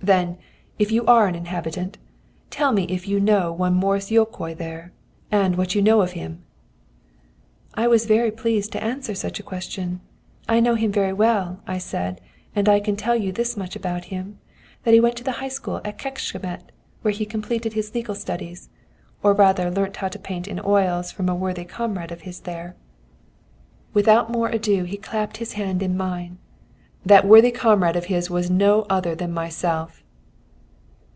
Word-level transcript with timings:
"'Then, 0.00 0.38
if 0.78 0.90
you 0.90 1.04
are 1.04 1.26
an 1.26 1.34
inhabitant, 1.34 1.98
tell 2.48 2.72
me 2.72 2.84
if 2.84 3.06
you 3.06 3.20
know 3.20 3.52
one 3.52 3.74
Maurus 3.74 4.10
Jókai 4.10 4.56
there 4.56 4.90
and 5.30 5.56
what 5.56 5.74
you 5.74 5.82
know 5.82 6.00
of 6.00 6.12
him?' 6.12 6.40
"I 7.74 7.88
was 7.88 8.06
very 8.06 8.30
pleased 8.30 8.72
to 8.72 8.82
answer 8.82 9.14
such 9.14 9.38
a 9.38 9.42
question. 9.42 10.00
'I 10.48 10.60
know 10.60 10.74
him 10.76 10.90
very 10.90 11.12
well,' 11.12 11.60
I 11.66 11.76
said, 11.76 12.22
'and 12.56 12.70
I 12.70 12.80
can 12.80 12.96
tell 12.96 13.16
you 13.16 13.32
this 13.32 13.54
much 13.54 13.76
about 13.76 14.06
him, 14.06 14.38
that 14.84 14.94
he 14.94 15.00
went 15.00 15.16
to 15.16 15.24
the 15.24 15.32
High 15.42 15.48
School 15.50 15.82
at 15.84 15.98
Kecskemet, 15.98 16.72
where 17.02 17.12
he 17.12 17.26
completed 17.26 17.74
his 17.74 17.94
legal 17.94 18.14
studies 18.14 18.70
or 19.22 19.34
rather 19.34 19.70
learnt 19.70 19.96
how 19.98 20.08
to 20.08 20.18
paint 20.18 20.48
in 20.48 20.60
oils 20.64 21.12
from 21.12 21.28
a 21.28 21.34
worthy 21.34 21.66
comrade 21.66 22.12
of 22.12 22.22
his 22.22 22.40
there.' 22.40 22.76
"Without 23.92 24.30
more 24.32 24.48
ado 24.48 24.84
he 24.84 24.96
clapped 24.96 25.36
his 25.36 25.52
hand 25.52 25.82
in 25.82 25.98
mine: 25.98 26.38
'That 27.06 27.24
worthy 27.26 27.50
comrade 27.52 27.94
of 27.96 28.06
his 28.06 28.28
was 28.28 28.50
no 28.50 28.82
other 28.90 29.14
than 29.14 29.32
myself.' 29.32 30.02